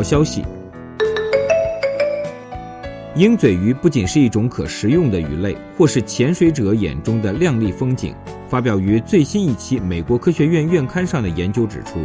[0.00, 0.42] 好消息。
[3.16, 8.14] 鹰嘴鱼不仅是一种可食用的鱼类，或是潜水者眼中的亮丽风景。
[8.48, 12.00] 发表于最新一期美国科学院院刊上的研究指出，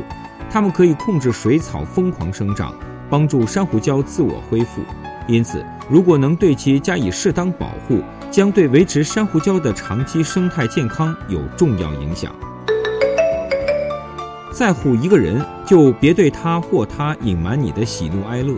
[0.49, 2.75] 它们可以控制水草疯狂生长，
[3.09, 4.81] 帮助珊瑚礁自我恢复。
[5.25, 12.35] 因此，如果能对其加以适当保护，将对维持珊瑚礁的长期生态健康有重要影响。
[14.55, 18.55] 在乎一个人，就别对他或他隐瞒你的喜怒哀乐。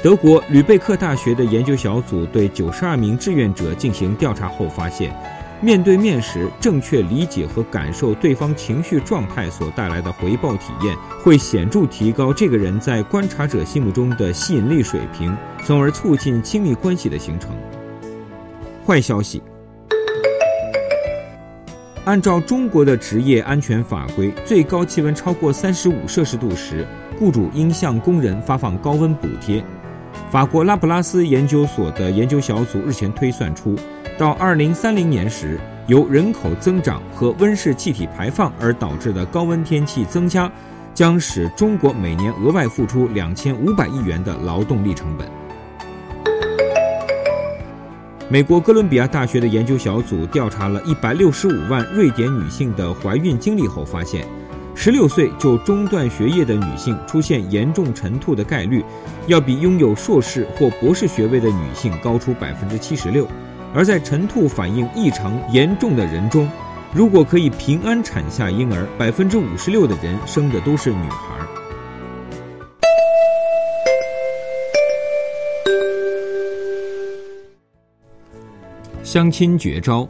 [0.00, 5.12] 德国吕贝克大学的研究小组对九十二名志愿者进行调查后发现，
[5.60, 15.36] 面对面时，正确理解和感受对方情绪状态所带来的回报体验，会显著提高这个人在观察者心目中的吸引力水平，
[15.66, 17.50] 从而促进亲密关系的形成。
[18.86, 19.42] 坏消息：
[22.06, 26.86] 按照中国的职业安全法规，最高气温超过三十五摄氏度时，
[27.18, 29.62] 雇主应向工人发放高温补贴。
[30.30, 33.76] 法国拉普拉斯研究所的研究小组日前推算出，
[34.16, 40.50] 到2030年时，由人口增长和温室气体排放而导致的高温天气增加，
[40.94, 45.28] 将使中国每年额外付出2500亿元的劳动力成本。
[48.32, 54.24] 美国哥伦比亚大学的研究小组调查了165万瑞典女性的怀孕经历后发现。
[54.72, 58.84] 十六岁就中断学业的女性出现严重晨吐的概率，
[59.26, 63.26] 要比拥有硕士或博士学位的女性高出百分之七十六。
[63.74, 66.48] 而在晨吐反应异常严重的人中，
[66.94, 71.34] 如果可以平安产下婴儿，百分之五十六的人生的都是女孩。
[79.02, 80.06] 相亲绝招。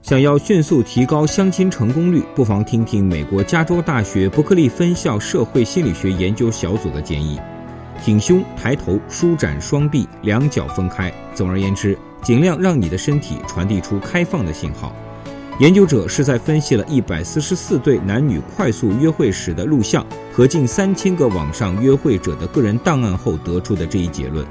[0.00, 7.38] 想要迅速提高相亲成功率，不妨听听美国加州大学伯克利分校社会心理学研究小组的建议：
[8.02, 11.12] 挺胸、抬头、舒展双臂、两脚分开。
[11.34, 14.94] 总而言之，尽量让你的身体传递出开放的信号。
[15.60, 24.46] 研究者是在分析了一百四十四对男女快速约会时的录像和近三千个网上约会者的个人档案后得出的这一结论。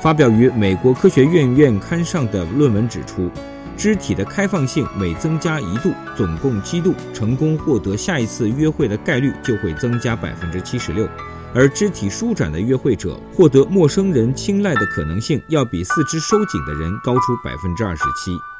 [0.00, 3.30] 发表于美国科学院院刊上的论文指出。
[3.76, 11.06] 肢体的开放性每增加一度，总共七度，成功获得下一次约会的概率就会增加百分之七十六。
[11.54, 18.55] 而肢体舒展的约会者获得陌生人青睐的可能性，要比四肢收紧的人高出百分之二十七。